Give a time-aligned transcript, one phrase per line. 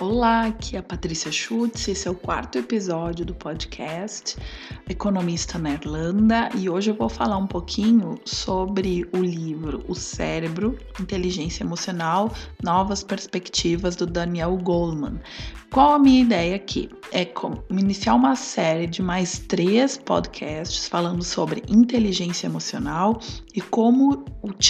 [0.00, 4.36] Olá, aqui é a Patrícia Schutz, esse é o quarto episódio do podcast
[4.88, 10.78] Economista na Irlanda e hoje eu vou falar um pouquinho sobre o livro O Cérebro,
[11.00, 12.32] Inteligência Emocional,
[12.62, 15.18] Novas Perspectivas do Daniel Goleman.
[15.72, 16.88] Qual a minha ideia aqui?
[17.10, 17.28] É
[17.68, 23.20] iniciar uma série de mais três podcasts falando sobre inteligência emocional
[23.52, 24.24] e como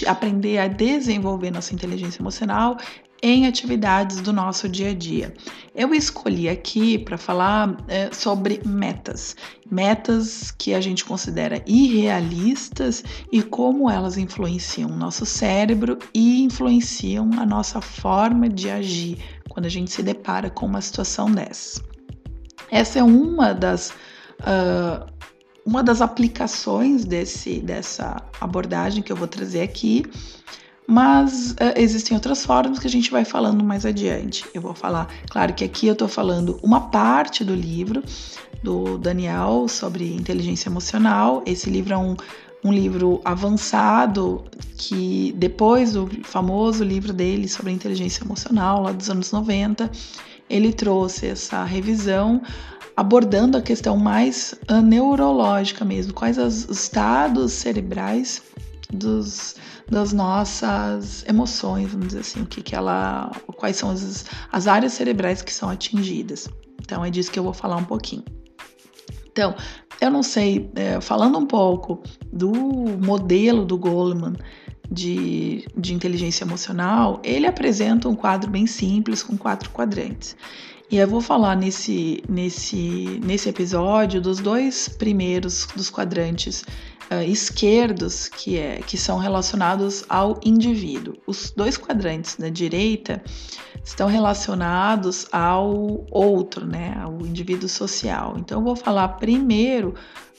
[0.06, 2.78] aprender a desenvolver nossa inteligência emocional
[3.22, 5.34] em atividades do nosso dia a dia.
[5.74, 9.36] Eu escolhi aqui para falar é, sobre metas,
[9.70, 17.30] metas que a gente considera irrealistas e como elas influenciam o nosso cérebro e influenciam
[17.38, 21.82] a nossa forma de agir quando a gente se depara com uma situação dessa.
[22.70, 23.90] Essa é uma das
[24.40, 25.18] uh,
[25.68, 30.02] uma das aplicações desse, dessa abordagem que eu vou trazer aqui
[30.90, 34.46] mas uh, existem outras formas que a gente vai falando mais adiante.
[34.54, 38.02] Eu vou falar, claro que aqui eu estou falando uma parte do livro
[38.62, 41.42] do Daniel sobre inteligência emocional.
[41.44, 42.16] Esse livro é um,
[42.64, 44.42] um livro avançado
[44.78, 49.90] que depois do famoso livro dele sobre inteligência emocional, lá dos anos 90,
[50.48, 52.40] ele trouxe essa revisão
[52.96, 58.42] abordando a questão mais uh, neurológica mesmo, quais os estados cerebrais
[58.90, 59.54] dos,
[59.90, 64.92] das nossas emoções, vamos dizer assim, o que, que ela, quais são as, as áreas
[64.92, 66.48] cerebrais que são atingidas.
[66.80, 68.24] Então é disso que eu vou falar um pouquinho.
[69.30, 69.54] Então,
[70.00, 74.34] eu não sei, é, falando um pouco do modelo do Goleman
[74.90, 80.36] de, de inteligência emocional, ele apresenta um quadro bem simples com quatro quadrantes.
[80.90, 86.64] E eu vou falar nesse, nesse, nesse episódio dos dois primeiros dos quadrantes
[87.10, 91.14] uh, esquerdos que, é, que são relacionados ao indivíduo.
[91.26, 93.22] Os dois quadrantes da direita
[93.84, 98.36] estão relacionados ao outro, né, ao indivíduo social.
[98.38, 99.94] Então, eu vou falar primeiro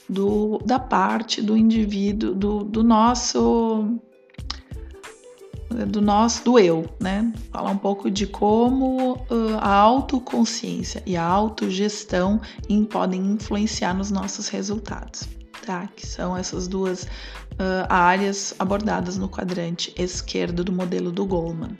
[0.08, 3.98] do, da parte do indivíduo, do, do nosso
[5.86, 7.32] do nosso, do eu, né?
[7.52, 12.40] Falar um pouco de como uh, a autoconsciência e a autogestão
[12.90, 15.28] podem influenciar nos nossos resultados
[15.64, 15.88] tá?
[15.94, 21.76] Que são essas duas uh, áreas abordadas no quadrante esquerdo do modelo do Goldman.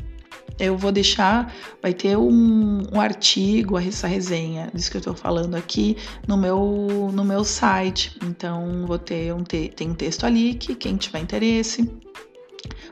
[0.59, 5.55] Eu vou deixar, vai ter um, um artigo, essa resenha disso que eu estou falando
[5.55, 5.97] aqui
[6.29, 8.19] no meu, no meu site.
[8.23, 11.91] Então, vou ter um, te, tem um texto ali que quem tiver interesse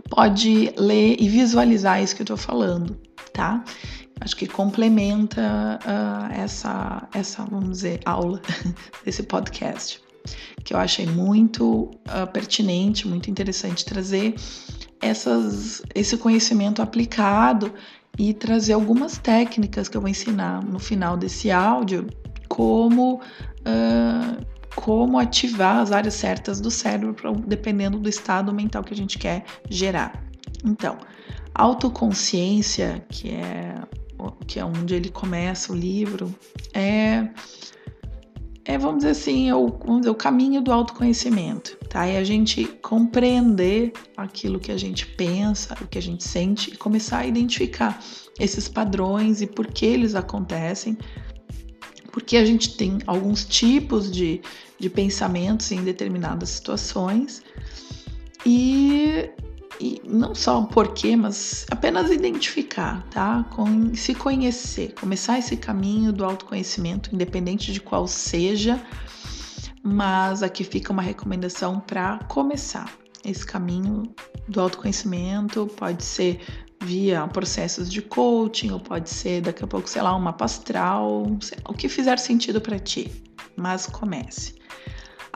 [0.09, 2.99] pode ler e visualizar isso que eu estou falando,
[3.35, 3.63] tá?
[4.21, 8.41] Acho que complementa uh, essa, essa, vamos dizer, aula
[9.05, 10.08] desse podcast
[10.65, 14.35] que eu achei muito uh, pertinente, muito interessante trazer
[15.01, 17.73] essas, esse conhecimento aplicado
[18.19, 22.07] e trazer algumas técnicas que eu vou ensinar no final desse áudio,
[22.49, 27.15] como, uh, como ativar as áreas certas do cérebro,
[27.47, 30.25] dependendo do estado mental que a gente quer gerar.
[30.65, 30.99] Então,
[31.55, 33.75] autoconsciência, que é,
[34.47, 36.35] que é onde ele começa o livro,
[36.75, 37.29] é
[38.69, 42.05] é, vamos dizer assim, é o, dizer, o caminho do autoconhecimento, tá?
[42.05, 46.77] É a gente compreender aquilo que a gente pensa, o que a gente sente e
[46.77, 47.99] começar a identificar
[48.39, 50.99] esses padrões e por que eles acontecem,
[52.13, 54.43] porque a gente tem alguns tipos de,
[54.79, 57.43] de pensamentos em determinadas situações
[58.45, 59.31] e
[59.81, 63.45] e não só o porquê, mas apenas identificar, tá?
[63.55, 68.83] Com, se conhecer, começar esse caminho do autoconhecimento, independente de qual seja,
[69.83, 72.93] mas aqui fica uma recomendação para começar
[73.25, 74.03] esse caminho
[74.49, 76.41] do autoconhecimento, pode ser
[76.83, 81.25] via processos de coaching, ou pode ser daqui a pouco, sei lá, uma pastral,
[81.69, 83.11] o que fizer sentido para ti,
[83.57, 84.59] mas comece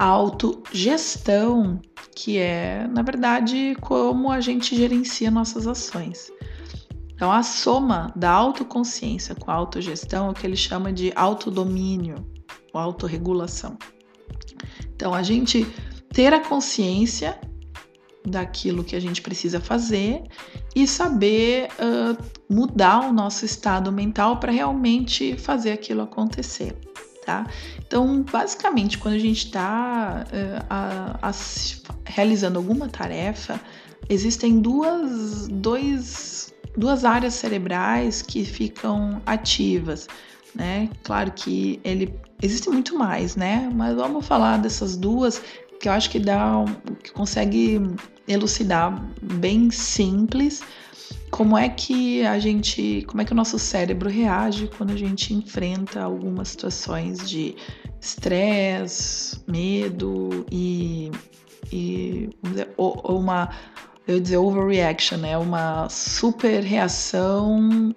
[0.05, 1.81] autogestão,
[2.15, 6.31] que é, na verdade, como a gente gerencia nossas ações.
[7.15, 12.17] Então, a soma da autoconsciência com a autogestão é o que ele chama de autodomínio
[12.73, 13.79] ou autorregulação.
[14.95, 15.65] Então, a gente
[16.13, 17.39] ter a consciência
[18.27, 20.25] daquilo que a gente precisa fazer
[20.75, 26.77] e saber uh, mudar o nosso estado mental para realmente fazer aquilo acontecer
[27.25, 27.47] tá?
[27.79, 33.61] Então, basicamente, quando a gente está uh, realizando alguma tarefa,
[34.09, 40.09] existem duas, dois, duas áreas cerebrais que ficam ativas,
[40.55, 40.89] né?
[41.03, 43.71] Claro que ele existe muito mais, né?
[43.75, 45.43] Mas vamos falar dessas duas
[45.81, 46.65] que eu acho que dá,
[47.03, 47.81] que consegue
[48.29, 50.63] elucidar bem simples
[51.33, 55.33] como é que a gente, como é que o nosso cérebro reage quando a gente
[55.33, 57.57] enfrenta algumas situações de
[57.99, 61.11] estresse, medo e,
[61.73, 62.29] e
[62.77, 63.49] ou, ou uma,
[64.07, 65.39] eu dizer overreaction, né?
[65.39, 67.95] Uma super reação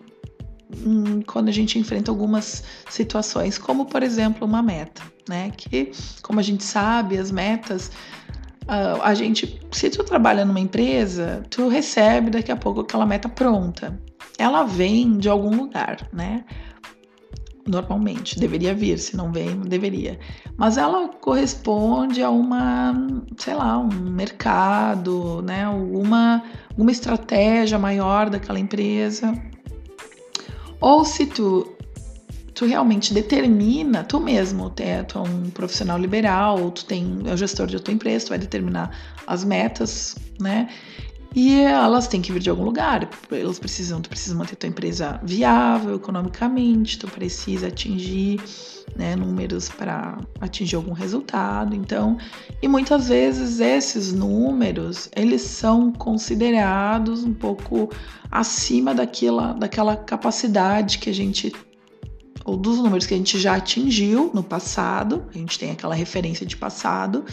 [1.27, 5.51] quando a gente enfrenta algumas situações, como por exemplo uma meta, né?
[5.57, 5.91] Que,
[6.21, 7.91] como a gente sabe, as metas
[8.65, 13.29] Uh, a gente, se tu trabalha numa empresa, tu recebe daqui a pouco aquela meta
[13.29, 13.99] pronta.
[14.39, 16.43] Ela vem de algum lugar, né?
[17.67, 20.19] Normalmente, deveria vir, se não vem, deveria.
[20.57, 22.93] Mas ela corresponde a uma,
[23.37, 25.63] sei lá, um mercado, né?
[25.65, 29.33] Alguma, alguma estratégia maior daquela empresa.
[30.79, 31.74] Ou se tu
[32.55, 37.33] tu realmente determina, tu mesmo, tu é, tu é um profissional liberal, tu tem, é
[37.33, 38.91] o gestor de tua empresa, tu vai determinar
[39.27, 40.69] as metas, né?
[41.35, 43.09] E elas têm que vir de algum lugar.
[43.29, 48.41] Elas precisam, tu precisa manter tua empresa viável economicamente, tu precisa atingir
[48.95, 51.75] né, números para atingir algum resultado.
[51.75, 52.17] Então,
[52.61, 57.89] e muitas vezes esses números eles são considerados um pouco
[58.31, 61.51] acima daquela, daquela capacidade que a gente
[62.45, 66.45] ou dos números que a gente já atingiu no passado, a gente tem aquela referência
[66.45, 67.25] de passado,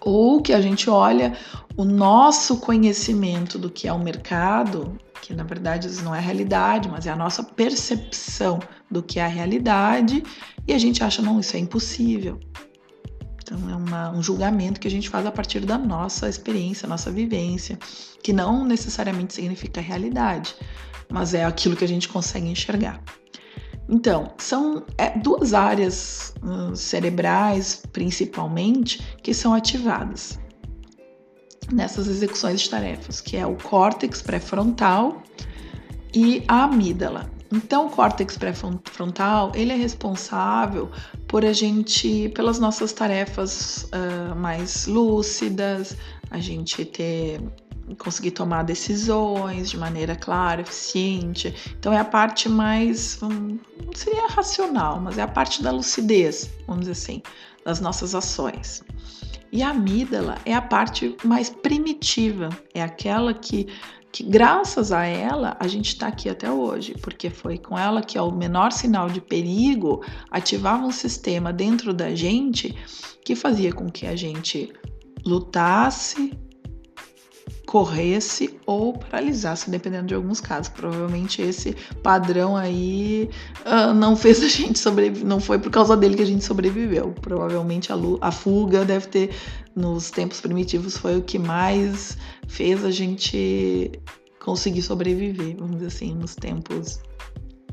[0.00, 1.36] ou que a gente olha
[1.76, 7.06] o nosso conhecimento do que é o mercado, que na verdade não é realidade, mas
[7.06, 10.22] é a nossa percepção do que é a realidade,
[10.68, 12.38] e a gente acha, não, isso é impossível.
[13.42, 17.10] Então é uma, um julgamento que a gente faz a partir da nossa experiência, nossa
[17.10, 17.76] vivência,
[18.22, 20.54] que não necessariamente significa realidade,
[21.10, 23.02] mas é aquilo que a gente consegue enxergar.
[23.88, 30.38] Então, são é, duas áreas uh, cerebrais, principalmente, que são ativadas
[31.72, 35.22] nessas execuções de tarefas, que é o córtex pré-frontal
[36.14, 37.30] e a amígdala.
[37.52, 40.90] Então, o córtex pré-frontal ele é responsável
[41.28, 45.96] por a gente, pelas nossas tarefas uh, mais lúcidas,
[46.30, 47.40] a gente ter
[47.98, 51.54] conseguir tomar decisões de maneira clara, eficiente.
[51.78, 53.58] Então é a parte mais, não
[53.94, 57.22] seria racional, mas é a parte da lucidez, vamos dizer assim,
[57.64, 58.82] das nossas ações.
[59.52, 63.68] E a amígdala é a parte mais primitiva, é aquela que,
[64.10, 68.18] que graças a ela a gente está aqui até hoje, porque foi com ela que
[68.18, 72.74] ao menor sinal de perigo ativava um sistema dentro da gente
[73.24, 74.72] que fazia com que a gente
[75.24, 76.36] lutasse,
[77.66, 80.68] corresse ou paralisasse, dependendo de alguns casos.
[80.68, 83.28] Provavelmente esse padrão aí
[83.64, 87.14] uh, não fez a gente sobreviver, não foi por causa dele que a gente sobreviveu.
[87.20, 89.30] Provavelmente a, a fuga deve ter,
[89.74, 92.16] nos tempos primitivos, foi o que mais
[92.46, 93.92] fez a gente
[94.40, 97.00] conseguir sobreviver, vamos dizer assim, nos tempos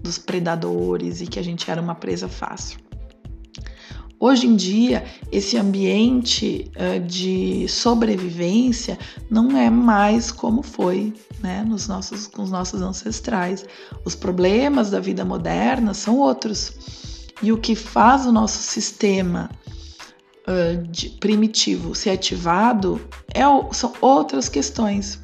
[0.01, 2.79] dos predadores e que a gente era uma presa fácil.
[4.23, 11.87] Hoje em dia, esse ambiente uh, de sobrevivência não é mais como foi né, nos
[11.87, 13.65] nossos, com os nossos ancestrais.
[14.05, 16.71] Os problemas da vida moderna são outros.
[17.41, 19.49] E o que faz o nosso sistema
[20.47, 23.01] uh, de, primitivo ser ativado
[23.33, 23.41] é,
[23.73, 25.19] são outras questões.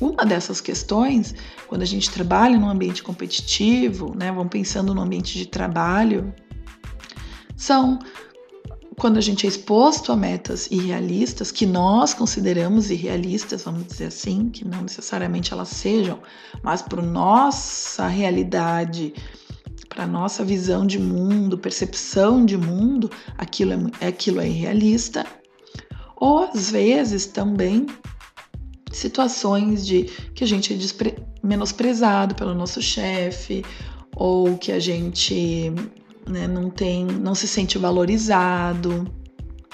[0.00, 1.34] Uma dessas questões,
[1.66, 6.32] quando a gente trabalha num ambiente competitivo, né, vamos pensando no ambiente de trabalho,
[7.60, 7.98] são
[8.98, 14.50] quando a gente é exposto a metas irrealistas, que nós consideramos irrealistas, vamos dizer assim,
[14.50, 16.18] que não necessariamente elas sejam,
[16.62, 19.14] mas para nossa realidade,
[19.88, 25.24] para nossa visão de mundo, percepção de mundo, aquilo é, aquilo é irrealista.
[26.16, 27.86] Ou às vezes também
[28.92, 30.76] situações de que a gente é
[31.42, 33.64] menosprezado pelo nosso chefe,
[34.14, 35.72] ou que a gente
[36.30, 36.46] né?
[36.46, 39.06] não tem, não se sente valorizado.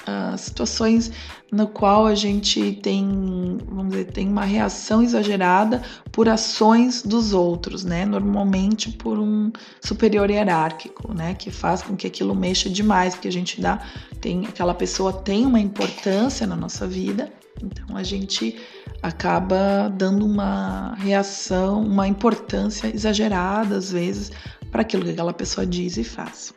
[0.09, 1.11] Uh, situações
[1.51, 5.83] no qual a gente tem, vamos dizer, tem uma reação exagerada
[6.13, 8.05] por ações dos outros, né?
[8.05, 11.35] Normalmente por um superior hierárquico, né?
[11.35, 13.81] Que faz com que aquilo mexa demais, porque a gente dá,
[14.21, 17.33] tem aquela pessoa tem uma importância na nossa vida,
[17.63, 18.57] então a gente
[19.03, 24.31] acaba dando uma reação, uma importância exagerada às vezes
[24.71, 26.55] para aquilo que aquela pessoa diz e faz.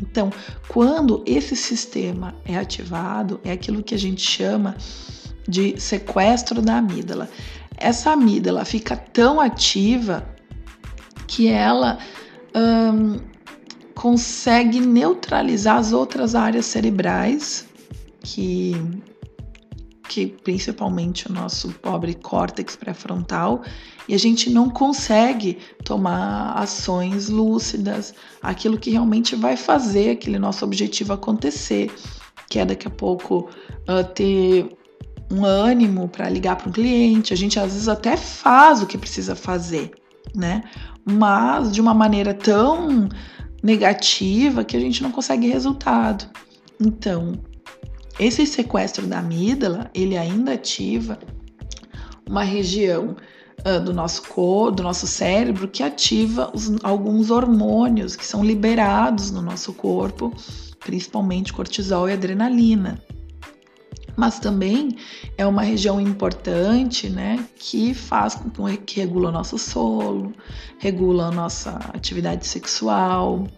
[0.00, 0.32] Então,
[0.68, 4.76] quando esse sistema é ativado, é aquilo que a gente chama
[5.46, 7.28] de sequestro da amígdala.
[7.76, 10.24] Essa amígdala fica tão ativa
[11.26, 11.98] que ela
[12.54, 13.18] hum,
[13.94, 17.66] consegue neutralizar as outras áreas cerebrais
[18.22, 18.74] que
[20.10, 23.62] que principalmente o nosso pobre córtex pré-frontal,
[24.08, 28.12] e a gente não consegue tomar ações lúcidas,
[28.42, 31.94] aquilo que realmente vai fazer aquele nosso objetivo acontecer,
[32.48, 33.48] que é daqui a pouco
[33.88, 34.76] uh, ter
[35.30, 37.32] um ânimo para ligar para um cliente.
[37.32, 39.92] A gente às vezes até faz o que precisa fazer,
[40.34, 40.64] né?
[41.04, 43.08] Mas de uma maneira tão
[43.62, 46.28] negativa que a gente não consegue resultado.
[46.80, 47.40] Então,
[48.20, 51.18] esse sequestro da amígdala, ele ainda ativa
[52.28, 53.16] uma região
[53.66, 59.30] uh, do nosso corpo, do nosso cérebro, que ativa os, alguns hormônios que são liberados
[59.30, 60.32] no nosso corpo,
[60.78, 63.02] principalmente cortisol e adrenalina
[64.20, 64.98] mas também
[65.38, 70.30] é uma região importante, né, que faz com que regula o nosso solo,
[70.78, 73.48] regula a nossa atividade sexual.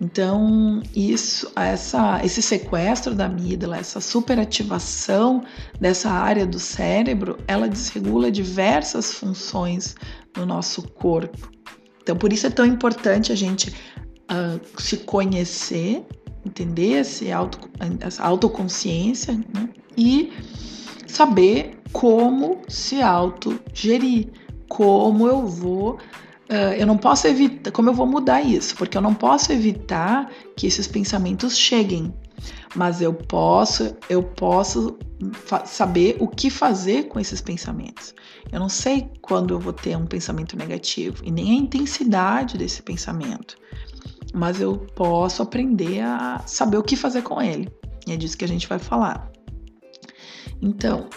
[0.00, 5.44] Então, isso, essa, esse sequestro da amígdala, essa superativação
[5.78, 9.94] dessa área do cérebro, ela desregula diversas funções
[10.34, 11.50] no nosso corpo.
[12.00, 13.74] Então, por isso é tão importante a gente
[14.30, 16.02] uh, se conhecer,
[16.46, 17.68] entender esse auto,
[18.00, 19.68] essa autoconsciência, né?
[19.98, 20.32] E
[21.06, 24.28] saber como se autogerir,
[24.68, 25.98] como eu vou
[26.50, 28.74] Uh, eu não posso evitar, como eu vou mudar isso?
[28.74, 32.10] Porque eu não posso evitar que esses pensamentos cheguem,
[32.74, 34.98] mas eu posso, eu posso
[35.66, 38.14] saber o que fazer com esses pensamentos.
[38.50, 42.80] Eu não sei quando eu vou ter um pensamento negativo e nem a intensidade desse
[42.80, 43.58] pensamento,
[44.32, 47.68] mas eu posso aprender a saber o que fazer com ele.
[48.06, 49.30] E é disso que a gente vai falar.
[50.60, 51.08] Então,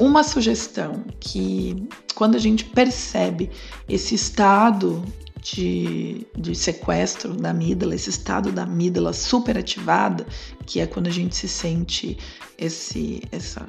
[0.00, 3.50] uma sugestão que quando a gente percebe
[3.88, 5.02] esse estado
[5.40, 10.26] de, de, sequestro da amígdala, esse estado da amígdala superativada,
[10.66, 12.18] que é quando a gente se sente
[12.58, 13.66] esse essa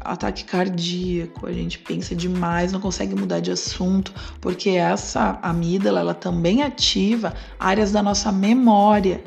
[0.00, 6.14] ataque cardíaco, a gente pensa demais, não consegue mudar de assunto, porque essa amígdala ela
[6.14, 9.22] também ativa áreas da nossa memória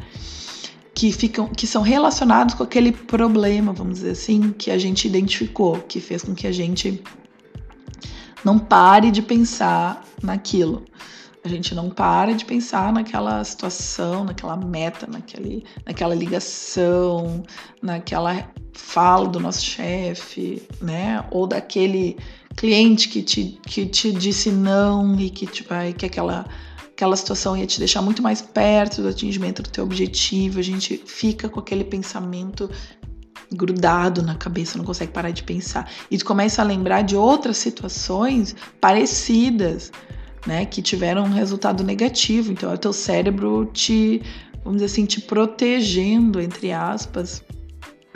[0.97, 5.77] que ficam que são relacionados com aquele problema, vamos dizer assim, que a gente identificou,
[5.87, 7.03] que fez com que a gente
[8.43, 10.85] não pare de pensar naquilo.
[11.45, 17.43] A gente não para de pensar naquela situação, naquela meta, naquele, naquela ligação,
[17.79, 21.23] naquela fala do nosso chefe, né?
[21.29, 22.17] Ou daquele
[22.55, 26.47] cliente que te, que te disse não e que, tipo, que aquela
[26.97, 30.59] aquela situação ia te deixar muito mais perto do atingimento do teu objetivo.
[30.59, 32.67] A gente fica com aquele pensamento
[33.53, 35.87] grudado na cabeça, não consegue parar de pensar.
[36.09, 39.91] E tu começa a lembrar de outras situações parecidas,
[40.47, 42.51] né, que tiveram um resultado negativo.
[42.51, 44.23] Então, é o teu cérebro te,
[44.63, 47.43] vamos dizer assim, te protegendo, entre aspas,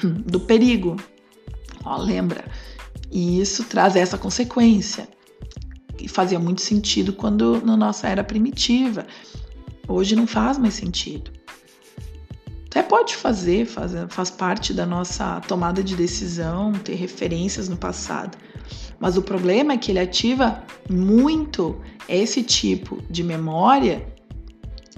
[0.02, 0.98] do perigo.
[1.86, 2.44] Ó, lembra?
[3.12, 5.08] E isso traz essa consequência
[6.08, 9.06] fazia muito sentido quando na nossa era primitiva.
[9.88, 11.32] Hoje não faz mais sentido.
[12.68, 18.38] Até pode fazer, faz, faz parte da nossa tomada de decisão, ter referências no passado.
[18.98, 24.08] Mas o problema é que ele ativa muito esse tipo de memória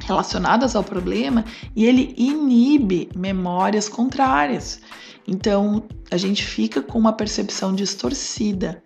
[0.06, 1.46] relacionadas ao problema
[1.76, 4.80] e ele inibe memórias contrárias.
[5.28, 8.84] Então a gente fica com uma percepção distorcida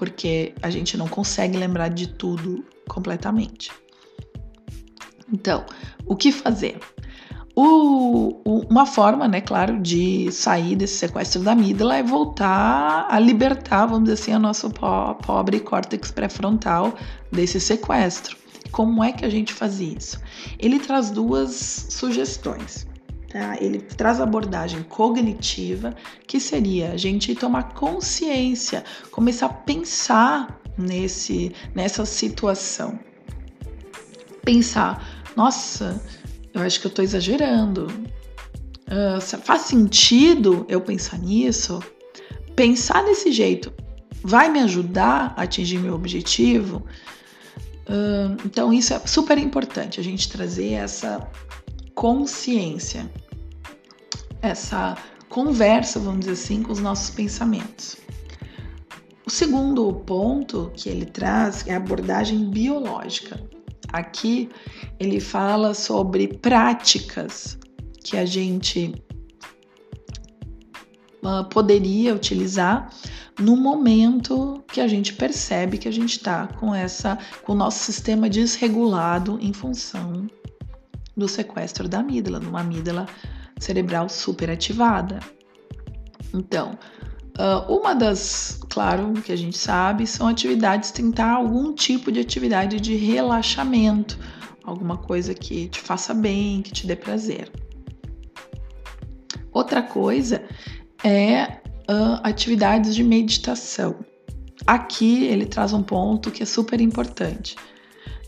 [0.00, 3.70] porque a gente não consegue lembrar de tudo completamente.
[5.30, 5.66] Então,
[6.06, 6.80] o que fazer?
[7.54, 13.18] O, o, uma forma, né, claro, de sair desse sequestro da amígdala é voltar a
[13.18, 16.94] libertar, vamos dizer assim, a nosso po pobre córtex pré-frontal
[17.30, 18.38] desse sequestro.
[18.72, 20.18] Como é que a gente faz isso?
[20.58, 22.86] Ele traz duas sugestões.
[23.30, 23.56] Tá?
[23.60, 25.94] Ele traz a abordagem cognitiva,
[26.26, 32.98] que seria a gente tomar consciência, começar a pensar nesse, nessa situação.
[34.44, 36.02] Pensar, nossa,
[36.52, 37.86] eu acho que eu estou exagerando.
[38.88, 41.80] Uh, faz sentido eu pensar nisso?
[42.56, 43.72] Pensar desse jeito
[44.24, 46.84] vai me ajudar a atingir meu objetivo?
[47.86, 51.28] Uh, então, isso é super importante, a gente trazer essa
[52.00, 53.12] consciência,
[54.40, 54.96] essa
[55.28, 57.98] conversa, vamos dizer assim, com os nossos pensamentos.
[59.26, 63.38] O segundo ponto que ele traz é a abordagem biológica.
[63.92, 64.48] Aqui
[64.98, 67.58] ele fala sobre práticas
[68.02, 68.94] que a gente
[71.22, 72.88] uh, poderia utilizar
[73.38, 77.84] no momento que a gente percebe que a gente está com essa, com o nosso
[77.84, 80.26] sistema desregulado em função
[81.20, 83.06] do sequestro da amígdala, numa amígdala
[83.58, 85.20] cerebral superativada.
[86.34, 86.78] Então,
[87.68, 92.96] uma das, claro, que a gente sabe, são atividades, tentar algum tipo de atividade de
[92.96, 94.18] relaxamento,
[94.64, 97.50] alguma coisa que te faça bem, que te dê prazer.
[99.52, 100.44] Outra coisa
[101.02, 103.96] é uh, atividades de meditação.
[104.66, 107.56] Aqui ele traz um ponto que é super importante,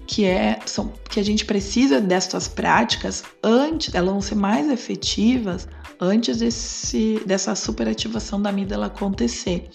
[0.06, 5.68] que é são, que a gente precisa dessas práticas antes, elas vão ser mais efetivas
[6.00, 9.68] antes desse, dessa superativação da amígdala acontecer.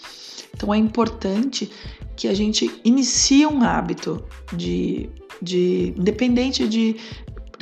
[0.53, 1.71] Então é importante
[2.15, 5.09] que a gente inicie um hábito de,
[5.41, 6.95] de independente de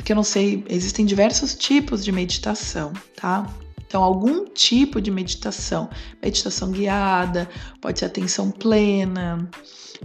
[0.06, 3.52] porque eu não sei, existem diversos tipos de meditação, tá?
[3.86, 5.90] Então, algum tipo de meditação,
[6.22, 7.48] meditação guiada,
[7.80, 9.50] pode ser atenção plena,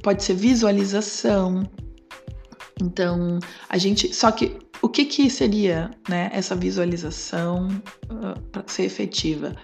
[0.02, 1.70] pode ser visualização.
[2.80, 4.14] Então, a gente.
[4.14, 7.68] Só que o que, que seria né, essa visualização
[8.10, 9.56] uh, ah, para ser efetiva?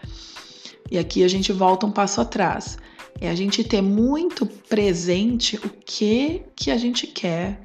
[0.90, 2.78] E aqui a gente volta um passo atrás.
[3.20, 7.62] É a gente ter muito presente o que, que a gente quer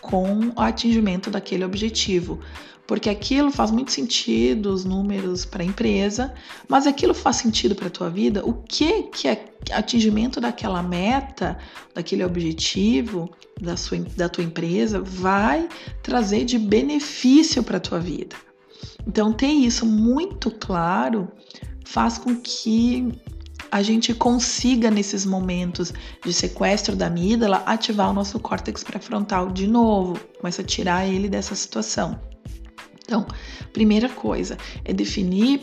[0.00, 2.38] com o atingimento daquele objetivo
[2.86, 6.34] porque aquilo faz muito sentido, os números para a empresa,
[6.68, 11.58] mas aquilo faz sentido para a tua vida, o que que é atingimento daquela meta,
[11.94, 13.30] daquele objetivo
[13.60, 15.68] da, sua, da tua empresa vai
[16.02, 18.36] trazer de benefício para a tua vida.
[19.06, 21.30] Então, ter isso muito claro
[21.84, 23.12] faz com que
[23.70, 25.92] a gente consiga, nesses momentos
[26.24, 31.28] de sequestro da amígdala, ativar o nosso córtex pré-frontal de novo, começa a tirar ele
[31.28, 32.20] dessa situação.
[33.04, 33.26] Então,
[33.72, 35.60] primeira coisa é definir.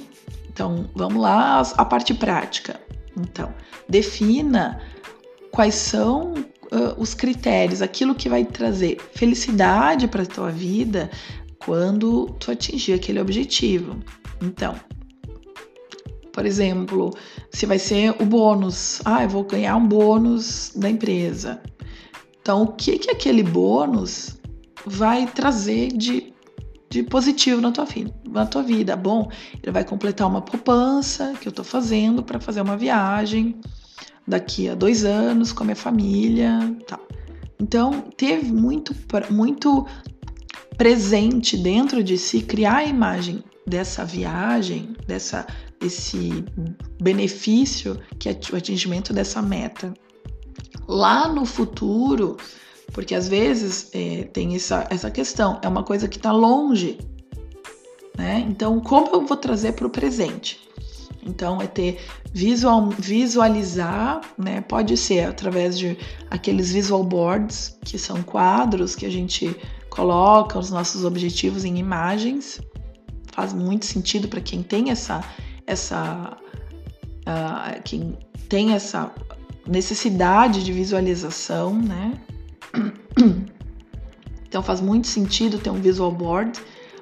[0.50, 2.80] Então, vamos lá, a parte prática.
[3.18, 3.54] Então,
[3.88, 4.82] defina
[5.52, 6.34] quais são
[6.72, 11.10] uh, os critérios, aquilo que vai trazer felicidade para a tua vida
[11.60, 13.98] quando tu atingir aquele objetivo.
[14.42, 14.76] Então,
[16.32, 17.12] por exemplo,
[17.52, 21.62] se vai ser o bônus, ah, eu vou ganhar um bônus da empresa.
[22.42, 24.40] Então, o que que aquele bônus
[24.86, 26.32] vai trazer de
[26.92, 27.88] de positivo na tua
[28.30, 28.98] na tua vida.
[28.98, 29.32] Bom,
[29.64, 33.56] ele vai completar uma poupança que eu estou fazendo para fazer uma viagem
[34.28, 37.00] daqui a dois anos com a minha família, tá?
[37.60, 38.96] Então teve muito,
[39.30, 39.86] muito
[40.78, 45.46] presente dentro de si criar a imagem dessa viagem, dessa
[45.80, 46.46] esse
[47.02, 49.94] benefício que é o atingimento dessa meta.
[50.88, 52.38] Lá no futuro,
[52.94, 57.00] porque às vezes é, tem essa, essa questão, é uma coisa que está longe,
[58.18, 58.46] né?
[58.48, 60.60] Então, como eu vou trazer para o presente?
[61.24, 62.00] Então, é ter
[62.34, 64.62] visual, visualizar, né?
[64.62, 65.98] Pode ser através de
[66.30, 69.56] aqueles visual boards, que são quadros que a gente
[69.90, 72.60] coloca os nossos objetivos em imagens.
[73.32, 75.24] Faz muito sentido para quem tem essa,
[75.68, 76.38] essa,
[77.28, 78.18] uh, quem
[78.50, 79.12] tem essa
[79.68, 82.14] necessidade de visualização, né?
[84.52, 86.60] Então faz muito sentido ter um visual board,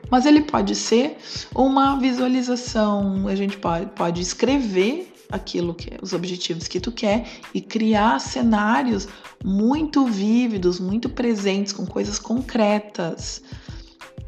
[0.10, 1.18] mas ele pode ser
[1.54, 3.28] uma visualização.
[3.28, 9.08] A gente pode, pode escrever aquilo que os objetivos que tu quer e criar cenários
[9.44, 13.42] muito vívidos, muito presentes com coisas concretas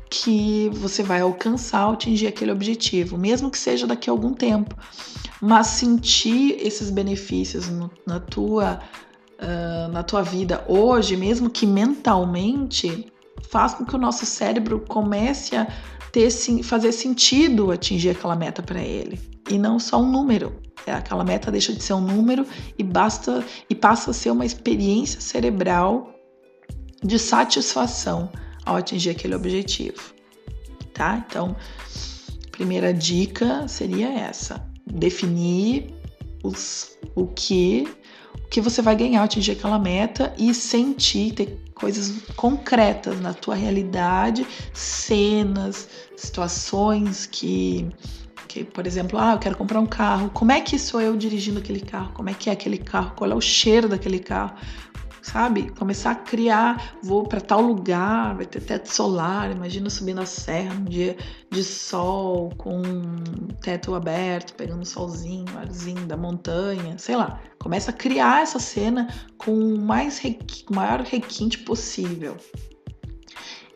[0.09, 4.75] que você vai alcançar, atingir aquele objetivo, mesmo que seja daqui a algum tempo.
[5.41, 8.79] Mas sentir esses benefícios no, na tua
[9.41, 13.11] uh, na tua vida hoje, mesmo que mentalmente,
[13.49, 15.67] faz com que o nosso cérebro comece a
[16.11, 16.29] ter
[16.63, 20.59] fazer sentido atingir aquela meta para ele e não só um número.
[20.85, 22.45] É, aquela meta deixa de ser um número
[22.77, 26.11] e basta e passa a ser uma experiência cerebral
[27.03, 28.31] de satisfação
[28.65, 30.13] ao atingir aquele objetivo,
[30.93, 31.23] tá?
[31.27, 31.55] Então,
[32.51, 35.93] primeira dica seria essa: definir
[36.43, 37.87] os, o que
[38.51, 44.45] que você vai ganhar, atingir aquela meta e sentir, ter coisas concretas na tua realidade,
[44.73, 45.87] cenas,
[46.17, 47.89] situações que,
[48.49, 50.29] que, por exemplo, ah, eu quero comprar um carro.
[50.31, 52.11] Como é que sou eu dirigindo aquele carro?
[52.13, 53.13] Como é que é aquele carro?
[53.15, 54.53] Qual é o cheiro daquele carro?
[55.21, 55.69] Sabe?
[55.71, 60.73] Começar a criar, vou para tal lugar, vai ter teto solar, imagina subir na serra
[60.73, 61.15] um dia
[61.49, 62.81] de sol, com
[63.61, 67.39] teto aberto, pegando solzinho, arzinho da montanha, sei lá.
[67.59, 69.07] Começa a criar essa cena
[69.37, 70.65] com o mais requ...
[70.73, 72.35] maior requinte possível.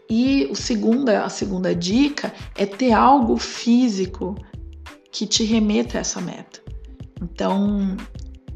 [0.10, 4.36] E o segunda, a segunda dica é ter algo físico
[5.12, 6.62] que te remeta a essa meta.
[7.22, 7.96] Então,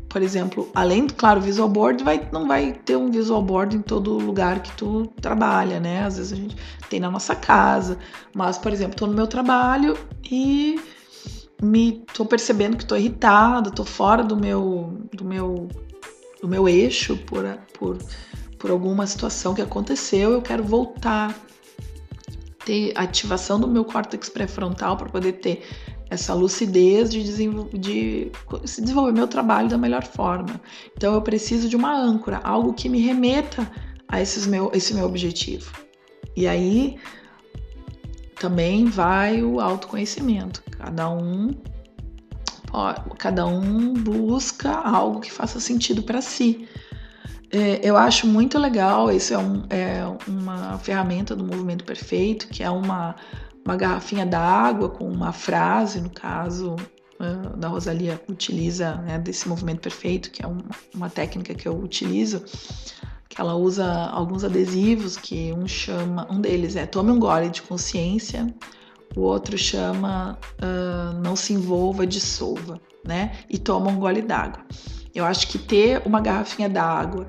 [0.10, 3.82] por exemplo, além do, claro, visual board, vai, não vai ter um visual board em
[3.82, 6.04] todo lugar que tu trabalha, né?
[6.04, 6.56] Às vezes a gente
[6.90, 7.98] tem na nossa casa,
[8.34, 9.96] mas, por exemplo, tô no meu trabalho
[10.30, 10.80] e
[11.62, 15.68] me tô percebendo que tô irritada, tô fora do meu do meu
[16.42, 17.46] do meu eixo por,
[17.78, 17.98] por,
[18.58, 21.36] por alguma situação que aconteceu, eu quero voltar
[22.66, 25.68] ter ativação do meu córtex pré-frontal para poder ter
[26.10, 28.32] essa lucidez de,
[28.66, 30.60] se desenvolver meu trabalho da melhor forma.
[30.98, 33.70] Então eu preciso de uma âncora, algo que me remeta
[34.08, 35.72] a esses meu, esse meu objetivo.
[36.36, 36.98] E aí
[38.40, 40.64] também vai o autoconhecimento.
[40.72, 41.52] Cada um
[43.18, 46.68] cada um busca algo que faça sentido para si.
[47.52, 52.62] É, eu acho muito legal, isso é, um, é, uma ferramenta do Movimento Perfeito, que
[52.62, 53.16] é uma,
[53.70, 56.76] uma garrafinha d'água com uma frase, no caso,
[57.20, 61.78] uh, da Rosalia utiliza né, desse movimento perfeito, que é uma, uma técnica que eu
[61.78, 62.44] utilizo,
[63.30, 67.62] que ela usa alguns adesivos que um chama, um deles é tome um gole de
[67.62, 68.52] consciência,
[69.16, 73.34] o outro chama uh, não se envolva, dissolva, né?
[73.48, 74.64] E toma um gole d'água.
[75.14, 77.28] Eu acho que ter uma garrafinha d'água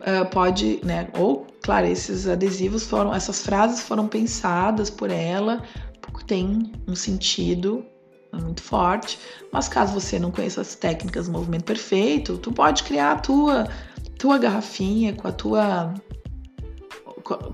[0.00, 1.08] uh, pode, né?
[1.16, 5.62] Ou, claro, esses adesivos foram, essas frases foram pensadas por ela,
[6.02, 7.86] porque tem um sentido
[8.32, 9.20] muito forte.
[9.52, 13.68] Mas caso você não conheça as técnicas do movimento perfeito, tu pode criar a tua,
[14.18, 15.94] tua garrafinha com a tua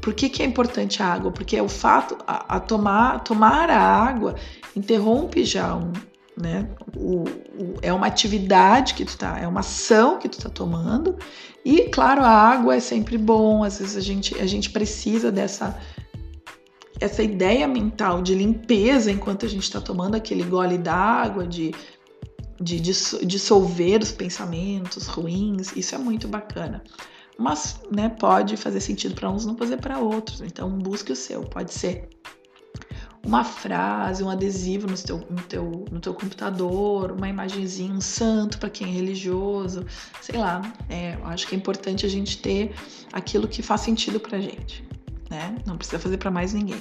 [0.01, 1.31] por que, que é importante a água?
[1.31, 4.35] Porque o fato, a, a tomar, tomar a água
[4.75, 5.93] interrompe já um,
[6.37, 6.69] né?
[6.97, 11.17] O, o, é uma atividade que tu tá, é uma ação que tu tá tomando.
[11.65, 15.79] E claro, a água é sempre bom, às vezes a gente, a gente precisa dessa
[16.99, 21.75] essa ideia mental de limpeza enquanto a gente está tomando aquele gole d'água, de,
[22.59, 26.83] de dissolver os pensamentos ruins, isso é muito bacana
[27.39, 30.41] mas né, pode fazer sentido para uns, não fazer para outros.
[30.41, 31.43] Então busque o seu.
[31.43, 32.09] Pode ser
[33.27, 38.57] uma frase, um adesivo no teu, no teu, no teu computador, uma imagenzinha, um santo
[38.59, 39.85] para quem é religioso,
[40.23, 40.63] sei lá.
[40.89, 42.73] É, eu acho que é importante a gente ter
[43.13, 44.89] aquilo que faz sentido para gente,
[45.29, 45.57] né?
[45.67, 46.81] Não precisa fazer para mais ninguém.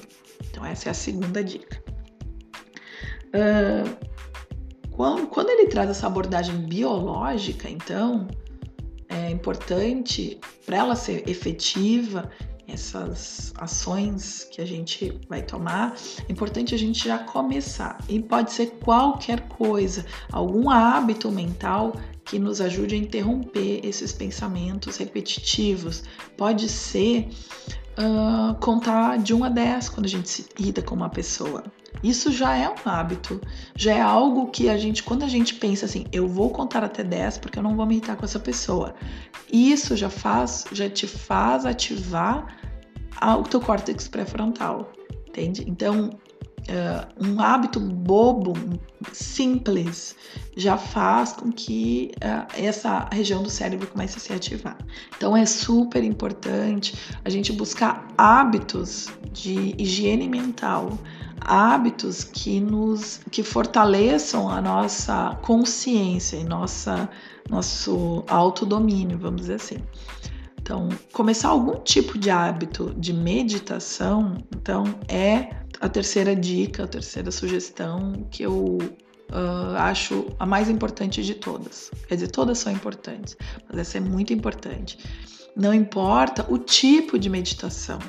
[0.51, 1.83] Então essa é a segunda dica.
[3.33, 4.05] Uh,
[4.91, 8.27] quando, quando ele traz essa abordagem biológica, então
[9.09, 12.29] é importante para ela ser efetiva,
[12.75, 15.95] essas ações que a gente vai tomar,
[16.27, 17.97] é importante a gente já começar.
[18.07, 24.97] E pode ser qualquer coisa, algum hábito mental que nos ajude a interromper esses pensamentos
[24.97, 26.03] repetitivos.
[26.37, 27.29] Pode ser
[27.97, 31.63] uh, contar de 1 a 10 quando a gente se irrita com uma pessoa.
[32.03, 33.41] Isso já é um hábito,
[33.75, 37.03] já é algo que a gente, quando a gente pensa assim, eu vou contar até
[37.03, 38.93] 10 porque eu não vou me irritar com essa pessoa.
[39.51, 42.57] Isso já faz, já te faz ativar
[43.39, 44.91] o teu córtex pré-frontal,
[45.27, 45.63] entende?
[45.67, 46.09] Então,
[46.69, 48.53] uh, um hábito bobo,
[49.11, 50.15] simples,
[50.55, 54.77] já faz com que uh, essa região do cérebro comece a se ativar.
[55.15, 60.97] Então é super importante a gente buscar hábitos de higiene mental,
[61.41, 67.09] hábitos que nos que fortaleçam a nossa consciência e nossa
[67.49, 69.77] nosso autodomínio, vamos dizer assim.
[70.65, 75.47] Então, começar algum tipo de hábito de meditação, então é
[75.79, 81.91] a terceira dica, a terceira sugestão que eu uh, acho a mais importante de todas.
[82.07, 83.37] Quer dizer, todas são importantes,
[83.69, 84.97] mas essa é muito importante.
[85.55, 87.99] Não importa o tipo de meditação.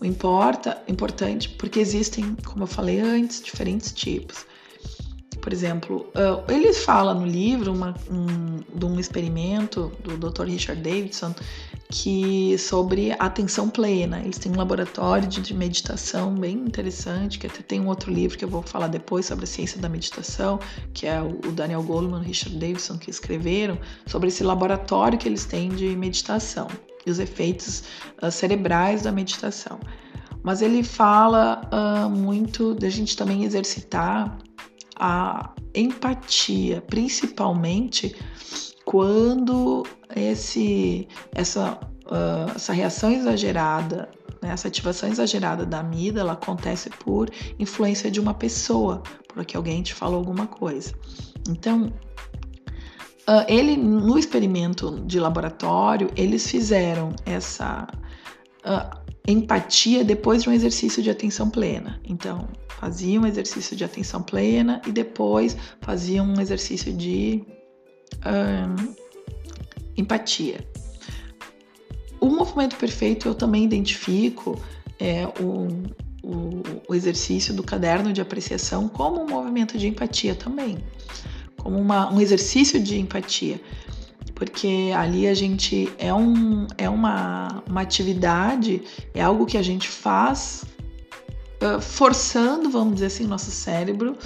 [0.00, 4.46] O importa, importante, porque existem, como eu falei antes, diferentes tipos.
[5.44, 10.44] Por exemplo, uh, ele fala no livro uma, um, de um experimento do Dr.
[10.44, 11.34] Richard Davidson
[11.90, 14.20] que sobre atenção plena.
[14.20, 18.38] Eles têm um laboratório de, de meditação bem interessante, que até tem um outro livro
[18.38, 20.58] que eu vou falar depois sobre a ciência da meditação,
[20.94, 25.44] que é o Daniel Goleman e Richard Davidson que escreveram sobre esse laboratório que eles
[25.44, 26.68] têm de meditação
[27.04, 27.82] e os efeitos
[28.22, 29.78] uh, cerebrais da meditação.
[30.42, 34.38] Mas ele fala uh, muito da gente também exercitar
[34.96, 38.14] a empatia, principalmente
[38.84, 44.08] quando esse, essa, uh, essa reação exagerada,
[44.40, 49.94] né, essa ativação exagerada da amígdala acontece por influência de uma pessoa, porque alguém te
[49.94, 50.92] falou alguma coisa.
[51.48, 51.92] Então,
[53.28, 57.86] uh, ele no experimento de laboratório, eles fizeram essa
[58.64, 62.00] uh, empatia depois de um exercício de atenção plena.
[62.04, 67.42] Então, fazia um exercício de atenção plena e depois fazia um exercício de
[69.96, 70.66] empatia.
[72.20, 74.60] O movimento perfeito eu também identifico
[74.98, 75.68] é, o,
[76.22, 80.78] o, o exercício do caderno de apreciação como um movimento de empatia também,
[81.56, 83.60] como uma, um exercício de empatia
[84.46, 89.88] porque ali a gente é, um, é uma, uma atividade, é algo que a gente
[89.88, 90.64] faz
[91.80, 94.16] forçando, vamos dizer assim, nosso cérebro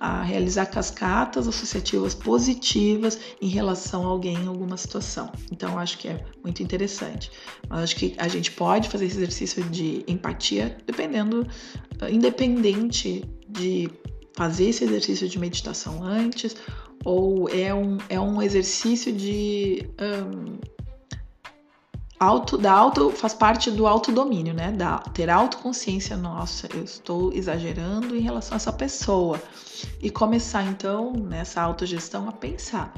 [0.00, 5.30] a realizar cascatas associativas positivas em relação a alguém em alguma situação.
[5.52, 7.30] Então, acho que é muito interessante.
[7.70, 11.46] Acho que a gente pode fazer esse exercício de empatia dependendo,
[12.10, 13.88] independente de
[14.38, 16.54] fazer esse exercício de meditação antes
[17.04, 20.58] ou é um, é um exercício de um,
[22.20, 24.70] auto, da auto faz parte do autodomínio, né?
[24.70, 29.42] Da, ter autoconsciência, nossa, eu estou exagerando em relação a essa pessoa.
[30.00, 32.94] E começar então nessa autogestão a pensar.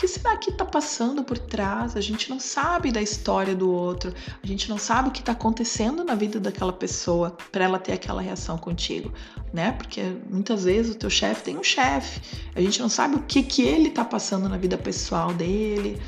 [0.00, 1.94] Que será que está passando por trás?
[1.94, 5.32] A gente não sabe da história do outro, a gente não sabe o que está
[5.32, 9.12] acontecendo na vida daquela pessoa para ela ter aquela reação contigo
[9.52, 9.72] né?
[9.72, 12.20] Porque muitas vezes o teu chefe tem um chefe,
[12.54, 16.00] a gente não sabe o que que ele tá passando na vida pessoal dele.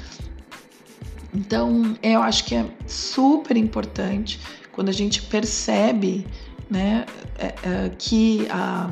[1.35, 4.38] Então, eu acho que é super importante
[4.70, 6.26] quando a gente percebe,
[6.70, 7.07] né,
[7.38, 8.88] é, é, que a,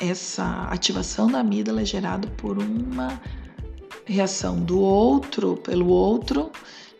[0.00, 3.20] essa ativação da amígdala é gerada por uma
[4.08, 6.50] reação do outro pelo outro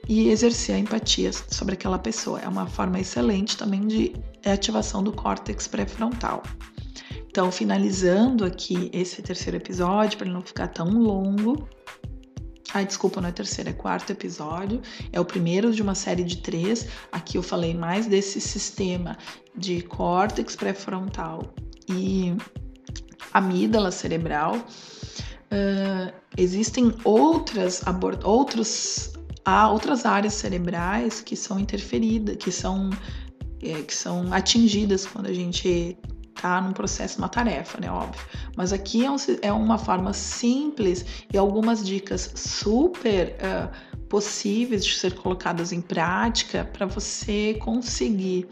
[0.09, 2.41] e exercer a empatia sobre aquela pessoa.
[2.41, 6.43] É uma forma excelente também de ativação do córtex pré-frontal.
[7.31, 11.69] Então, finalizando aqui esse terceiro episódio, para não ficar tão longo.
[12.75, 14.81] Ai, desculpa, não é terceiro, é quarto episódio.
[15.13, 16.87] É o primeiro de uma série de três.
[17.13, 19.17] Aqui eu falei mais desse sistema
[19.57, 21.55] de córtex pré-frontal
[21.89, 22.35] e
[23.33, 24.57] amígdala cerebral.
[25.51, 27.83] Uh, existem outras
[28.23, 29.13] outros
[29.49, 32.91] há outras áreas cerebrais que são interferidas, que são,
[33.63, 35.97] é, que são atingidas quando a gente
[36.37, 37.91] está num processo, uma tarefa, né?
[37.91, 38.21] Óbvio.
[38.57, 44.95] Mas aqui é, um, é uma forma simples e algumas dicas super uh, possíveis de
[44.95, 48.47] ser colocadas em prática para você conseguir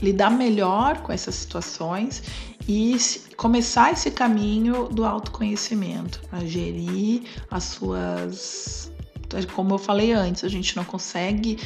[0.00, 2.22] lidar melhor com essas situações
[2.68, 2.96] e
[3.36, 8.92] começar esse caminho do autoconhecimento, a gerir as suas
[9.54, 11.58] como eu falei antes, a gente não consegue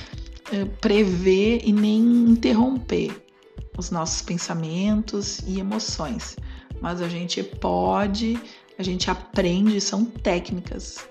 [0.51, 3.23] eh, prever e nem interromper
[3.77, 6.37] os nossos pensamentos e emoções,
[6.81, 8.41] mas a gente pode,
[8.79, 11.07] a gente aprende, são técnicas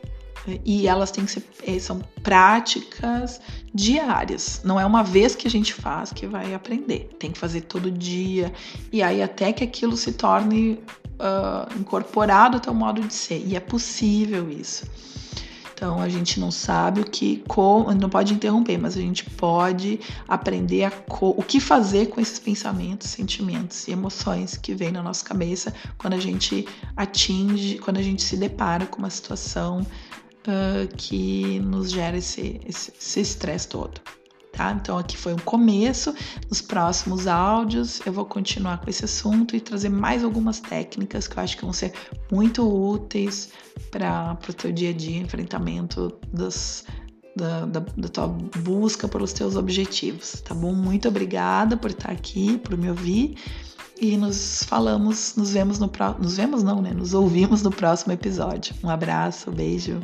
[0.65, 3.41] e elas têm que ser eh, são práticas
[3.73, 4.61] diárias.
[4.63, 7.09] Não é uma vez que a gente faz que vai aprender.
[7.19, 8.51] Tem que fazer todo dia
[8.91, 10.79] e aí até que aquilo se torne
[11.19, 13.43] uh, incorporado ao teu modo de ser.
[13.45, 14.85] E é possível isso.
[15.79, 19.97] Então a gente não sabe o que, como, não pode interromper, mas a gente pode
[20.27, 25.23] aprender a o que fazer com esses pensamentos, sentimentos e emoções que vêm na nossa
[25.23, 29.85] cabeça quando a gente atinge, quando a gente se depara com uma situação
[30.49, 32.59] uh, que nos gera esse
[33.15, 34.01] estresse todo
[34.59, 34.73] tá?
[34.73, 36.13] Então aqui foi um começo.
[36.49, 41.37] Nos próximos áudios eu vou continuar com esse assunto e trazer mais algumas técnicas que
[41.37, 41.93] eu acho que vão ser
[42.29, 43.51] muito úteis
[43.89, 46.83] para o teu dia a dia, enfrentamento dos,
[47.37, 50.73] da, da, da, tua busca pelos teus objetivos, tá bom?
[50.73, 53.37] Muito obrigada por estar aqui, por me ouvir
[53.99, 56.93] e nos falamos, nos vemos no próximo, nos vemos não, né?
[56.93, 58.73] Nos ouvimos no próximo episódio.
[58.83, 59.99] Um abraço, beijo.